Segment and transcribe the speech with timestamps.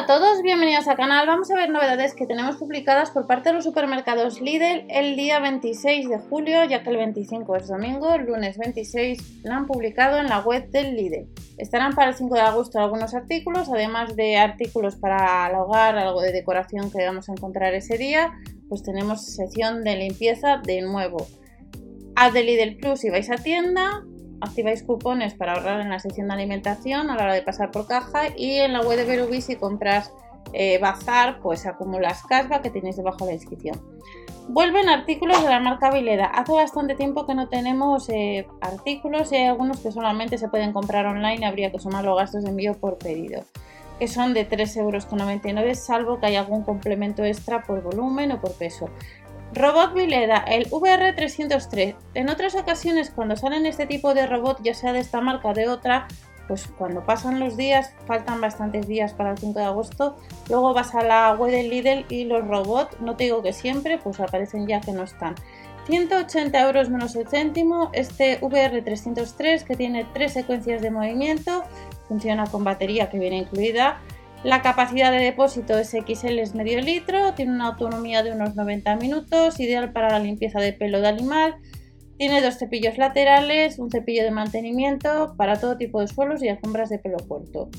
[0.00, 1.26] A todos, bienvenidos al canal.
[1.26, 5.40] Vamos a ver novedades que tenemos publicadas por parte de los supermercados Lidl el día
[5.40, 10.18] 26 de julio, ya que el 25 es domingo, el lunes 26 la han publicado
[10.18, 11.28] en la web del Lidl.
[11.58, 16.22] Estarán para el 5 de agosto algunos artículos, además de artículos para el hogar, algo
[16.22, 18.32] de decoración que vamos a encontrar ese día,
[18.70, 21.26] pues tenemos sección de limpieza de nuevo.
[22.16, 24.02] Haz de Lidl Plus y vais a tienda,
[24.40, 27.86] activáis cupones para ahorrar en la sección de alimentación a la hora de pasar por
[27.86, 30.12] caja y en la web de Berubi si compras
[30.52, 33.80] eh, bazar pues acumulas casva que tenéis debajo de la descripción.
[34.48, 36.26] Vuelven artículos de la marca Vileda.
[36.26, 40.72] Hace bastante tiempo que no tenemos eh, artículos y hay algunos que solamente se pueden
[40.72, 41.46] comprar online.
[41.46, 43.44] Habría que sumar los gastos de envío por pedido,
[44.00, 48.52] que son de 3,99 euros, salvo que haya algún complemento extra por volumen o por
[48.54, 48.88] peso.
[49.52, 51.96] Robot Vileda, el VR303.
[52.14, 55.54] En otras ocasiones, cuando salen este tipo de robot, ya sea de esta marca o
[55.54, 56.06] de otra,
[56.46, 60.16] pues cuando pasan los días, faltan bastantes días para el 5 de agosto,
[60.48, 63.98] luego vas a la web del Lidl y los robots, no te digo que siempre,
[63.98, 65.34] pues aparecen ya que no están.
[65.86, 71.64] 180 euros menos el céntimo, este VR303 que tiene tres secuencias de movimiento,
[72.06, 73.98] funciona con batería que viene incluida,
[74.42, 79.60] la capacidad de depósito XL es medio litro, tiene una autonomía de unos 90 minutos,
[79.60, 81.56] ideal para la limpieza de pelo de animal.
[82.16, 86.88] Tiene dos cepillos laterales, un cepillo de mantenimiento para todo tipo de suelos y alfombras
[86.88, 87.70] de pelo corto.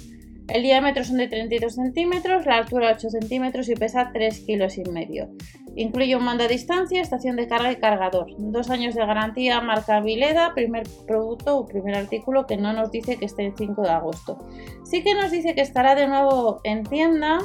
[0.47, 4.83] El diámetro son de 32 centímetros, la altura 8 centímetros y pesa 3 kilos y
[4.83, 5.29] medio.
[5.75, 8.27] Incluye un mando a distancia, estación de carga y cargador.
[8.37, 13.17] Dos años de garantía, marca Vileda, primer producto o primer artículo que no nos dice
[13.17, 14.37] que esté el 5 de agosto.
[14.83, 17.39] Sí que nos dice que estará de nuevo en tienda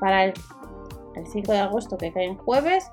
[0.00, 0.34] para el,
[1.16, 2.90] el 5 de agosto que cae en jueves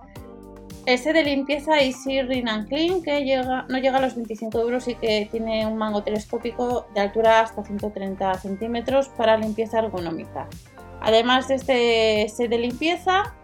[0.85, 3.19] ese de limpieza Easy Rin and Clean que
[3.67, 7.63] no llega a los 25 euros y que tiene un mango telescópico de altura hasta
[7.63, 10.47] 130 centímetros para limpieza ergonómica.
[11.01, 13.35] Además de este set de limpieza,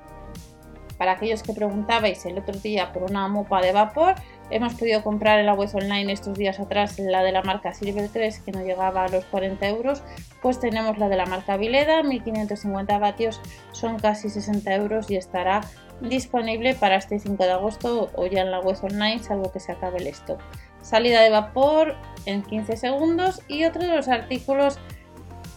[1.02, 4.14] para aquellos que preguntabais el otro día por una mopa de vapor,
[4.52, 8.08] hemos podido comprar en la web online estos días atrás la de la marca Silver
[8.08, 10.04] 3 que no llegaba a los 40 euros,
[10.44, 13.42] pues tenemos la de la marca Vileda, 1550 vatios,
[13.72, 15.62] son casi 60 euros y estará
[16.02, 19.72] disponible para este 5 de agosto o ya en la web online, salvo que se
[19.72, 20.40] acabe el stock.
[20.84, 21.96] Salida de vapor
[22.28, 24.78] en 15 segundos y otro de los artículos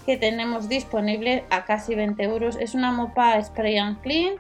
[0.07, 4.37] que tenemos disponible a casi 20 euros es una mopa Spray and Clean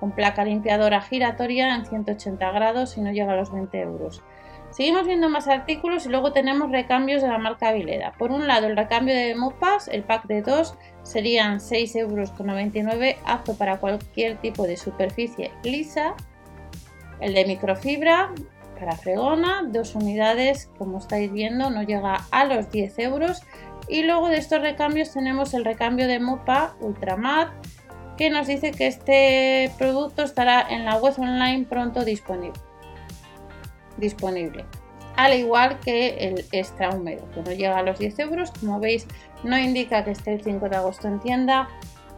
[0.00, 4.22] con placa limpiadora giratoria en 180 grados y no llega a los 20 euros.
[4.70, 8.12] Seguimos viendo más artículos y luego tenemos recambios de la marca Vileda.
[8.18, 13.56] Por un lado, el recambio de mopas, el pack de 2 serían 6,99 euros, apto
[13.56, 16.14] para cualquier tipo de superficie lisa.
[17.20, 18.30] El de microfibra
[18.78, 23.42] para fregona, dos unidades, como estáis viendo, no llega a los 10 euros.
[23.88, 27.48] Y luego de estos recambios tenemos el recambio de mopa Ultramat,
[28.18, 32.60] que nos dice que este producto estará en la web online pronto disponible
[33.98, 34.64] disponible.
[35.16, 38.52] Al igual que el extra húmedo, que no llega a los 10 euros.
[38.52, 39.06] Como veis,
[39.42, 41.68] no indica que esté el 5 de agosto en tienda,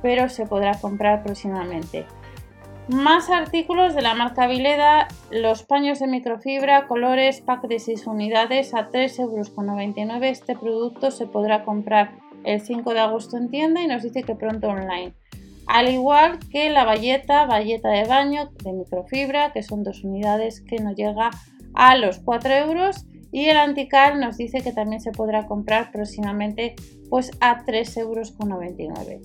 [0.03, 2.07] pero se podrá comprar próximamente.
[2.89, 8.75] Más artículos de la marca Vileda, los paños de microfibra, colores, pack de 6 unidades
[8.75, 10.23] a 3,99 euros.
[10.23, 12.13] Este producto se podrá comprar
[12.45, 15.15] el 5 de agosto en tienda y nos dice que pronto online.
[15.71, 20.81] Al igual que la valleta, valleta de baño de microfibra, que son dos unidades que
[20.81, 21.31] no llega
[21.75, 26.75] a los 4 euros y el antical nos dice que también se podrá comprar próximamente
[27.09, 29.23] pues a 3,99 euros.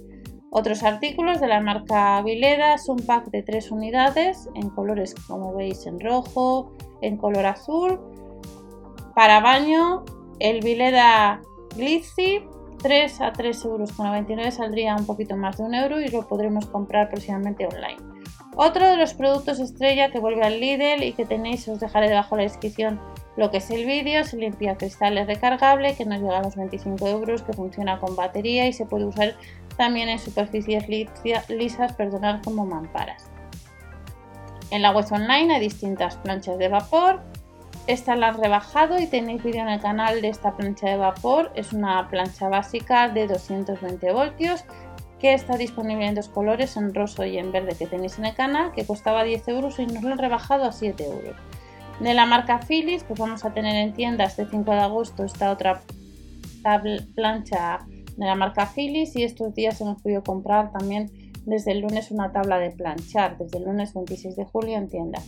[0.52, 5.88] Otros artículos de la marca Vileda son pack de 3 unidades en colores como veis
[5.88, 8.00] en rojo, en color azul.
[9.16, 10.06] Para baño
[10.38, 11.42] el Vileda
[11.76, 12.44] Glitzy
[12.82, 17.10] 3 a 3,99 euros saldría un poquito más de un euro y lo podremos comprar
[17.10, 17.98] próximamente online.
[18.56, 22.36] Otro de los productos estrella que vuelve al Lidl y que tenéis, os dejaré debajo
[22.36, 23.02] de la descripción
[23.36, 27.06] lo que es el vídeo, se limpia cristales recargable que nos llega a los 25
[27.08, 29.36] euros, que funciona con batería y se puede usar
[29.76, 33.30] también en superficies lisas, perdonad, como mamparas.
[34.72, 37.22] En la web online hay distintas planchas de vapor.
[37.88, 41.52] Esta la han rebajado y tenéis vídeo en el canal de esta plancha de vapor.
[41.56, 44.66] Es una plancha básica de 220 voltios
[45.20, 48.36] que está disponible en dos colores, en rosa y en verde que tenéis en el
[48.36, 51.36] canal, que costaba 10 euros y nos lo han rebajado a 7 euros.
[52.00, 55.52] De la marca Philips, pues vamos a tener en tiendas este 5 de agosto esta
[55.52, 55.82] otra
[57.16, 57.80] plancha
[58.18, 61.12] de la marca Philips y estos días hemos podido comprar también
[61.46, 65.22] desde el lunes una tabla de planchar, desde el lunes 26 de julio en tienda.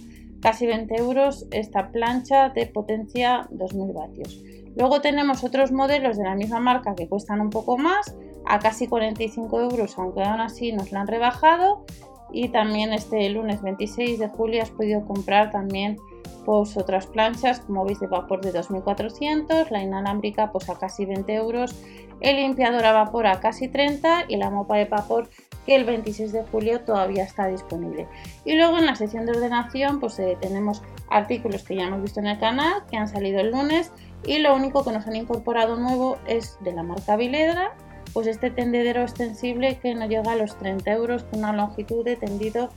[0.47, 4.41] Casi 20 euros esta plancha de potencia 2000 vatios.
[4.77, 8.15] Luego tenemos otros modelos de la misma marca que cuestan un poco más
[8.45, 11.83] a casi 45 euros, aunque aún así nos la han rebajado.
[12.31, 15.97] Y también este lunes 26 de julio has podido comprar también
[16.45, 21.33] pues otras planchas como veis de vapor de 2400, la inalámbrica pues a casi 20
[21.33, 21.75] euros,
[22.21, 25.27] el limpiador a vapor a casi 30 y la mopa de vapor
[25.67, 28.07] que el 26 de julio todavía está disponible.
[28.45, 32.21] Y luego en la sección de ordenación pues eh, tenemos artículos que ya hemos visto
[32.21, 33.91] en el canal, que han salido el lunes
[34.25, 37.75] y lo único que nos han incorporado nuevo es de la marca Viledra,
[38.13, 42.15] pues este tendedero extensible que nos llega a los 30 euros con una longitud de
[42.15, 42.69] tendido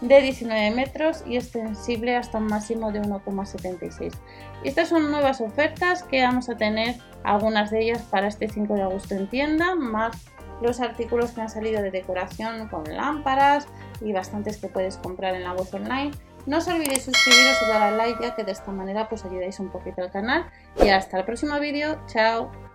[0.00, 4.12] de 19 metros y extensible hasta un máximo de 1,76.
[4.62, 8.82] Estas son nuevas ofertas que vamos a tener algunas de ellas para este 5 de
[8.82, 10.16] agosto en tienda, más
[10.60, 13.66] los artículos que han salido de decoración con lámparas
[14.00, 16.12] y bastantes que puedes comprar en la web online.
[16.46, 19.58] No os olvidéis suscribiros y dar al like ya que de esta manera pues ayudáis
[19.58, 20.46] un poquito al canal
[20.82, 21.98] y hasta el próximo vídeo.
[22.06, 22.65] Chao.